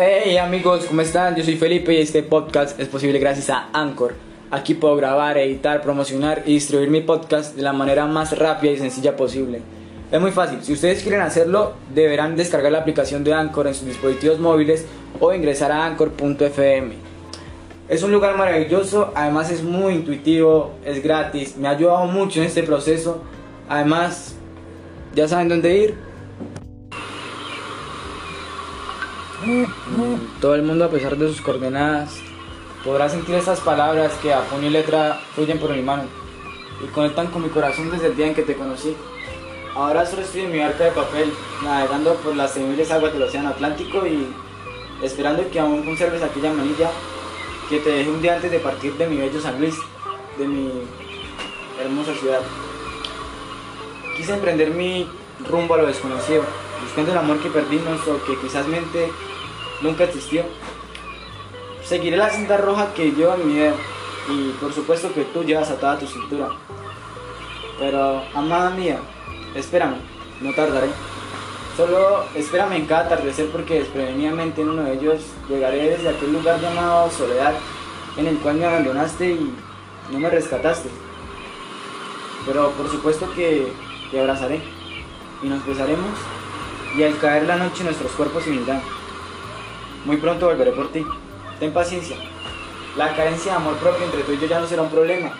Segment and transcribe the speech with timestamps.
[0.00, 1.34] Hey amigos, ¿cómo están?
[1.34, 4.14] Yo soy Felipe y este podcast es posible gracias a Anchor.
[4.48, 8.78] Aquí puedo grabar, editar, promocionar y distribuir mi podcast de la manera más rápida y
[8.78, 9.60] sencilla posible.
[10.12, 13.88] Es muy fácil, si ustedes quieren hacerlo, deberán descargar la aplicación de Anchor en sus
[13.88, 14.86] dispositivos móviles
[15.18, 16.94] o ingresar a anchor.fm.
[17.88, 22.46] Es un lugar maravilloso, además es muy intuitivo, es gratis, me ha ayudado mucho en
[22.46, 23.20] este proceso.
[23.68, 24.36] Además,
[25.16, 26.07] ya saben dónde ir,
[30.40, 32.16] Todo el mundo, a pesar de sus coordenadas,
[32.84, 36.04] podrá sentir esas palabras que a puño y letra fluyen por mi mano
[36.82, 38.96] y conectan con mi corazón desde el día en que te conocí.
[39.76, 41.32] Ahora solo estoy en mi arca de papel,
[41.62, 44.26] navegando por las temibles aguas del Océano Atlántico y
[45.04, 46.90] esperando que aún conserves aquella manilla
[47.68, 49.76] que te dejé un día antes de partir de mi bello San Luis,
[50.36, 50.72] de mi
[51.80, 52.40] hermosa ciudad.
[54.16, 55.08] Quise emprender mi
[55.48, 56.42] rumbo a lo desconocido,
[56.82, 59.08] buscando el amor que perdimos o que quizás mente
[59.80, 60.44] nunca existió.
[61.84, 63.76] Seguiré la cinta roja que lleva mi dedo
[64.28, 66.48] y por supuesto que tú llevas atada tu cintura.
[67.78, 68.98] Pero, amada mía,
[69.54, 69.96] espérame,
[70.40, 70.88] no tardaré.
[71.76, 76.60] Solo espérame en cada atardecer porque desprevenidamente en uno de ellos llegaré desde aquel lugar
[76.60, 77.54] llamado Soledad
[78.16, 79.54] en el cual me abandonaste y
[80.10, 80.88] no me rescataste.
[82.44, 83.72] Pero por supuesto que
[84.10, 84.60] te abrazaré
[85.40, 86.18] y nos besaremos
[86.96, 88.82] y al caer la noche nuestros cuerpos se unirán.
[90.04, 91.04] Muy pronto volveré por ti.
[91.58, 92.16] Ten paciencia.
[92.96, 95.32] La carencia de amor propio entre tú y yo ya no será un problema.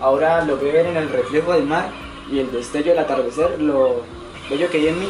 [0.00, 1.90] Ahora lo ver en el reflejo del mar
[2.30, 4.02] y el destello del atardecer, lo
[4.48, 5.08] bello que hay en mí.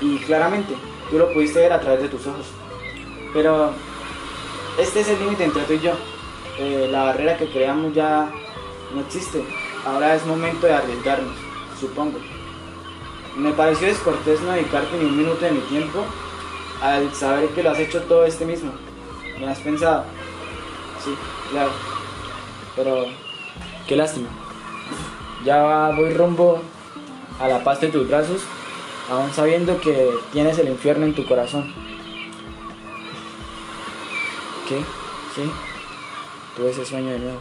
[0.00, 0.74] Y claramente,
[1.10, 2.46] tú lo pudiste ver a través de tus ojos.
[3.32, 3.72] Pero
[4.78, 5.92] este es el límite entre tú y yo.
[6.58, 8.30] Eh, la barrera que creamos ya
[8.94, 9.44] no existe.
[9.86, 11.36] Ahora es momento de arriesgarnos,
[11.80, 12.18] supongo.
[13.36, 16.04] Me pareció descortés no dedicarte ni un minuto de mi tiempo
[16.82, 18.72] al saber que lo has hecho todo este mismo.
[19.38, 20.04] ¿Me has pensado?
[21.02, 21.14] Sí,
[21.50, 21.70] claro.
[22.74, 23.06] Pero
[23.86, 24.28] qué lástima.
[25.44, 26.60] Ya voy rumbo
[27.40, 28.42] a la paz de tus brazos,
[29.10, 31.72] aún sabiendo que tienes el infierno en tu corazón.
[34.68, 34.78] ¿Qué?
[35.34, 35.50] ¿Sí?
[36.56, 37.40] Tuve ese sueño de nuevo.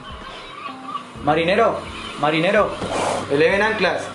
[1.23, 1.77] Marinero,
[2.19, 2.69] marinero,
[3.31, 4.07] eleven anclas.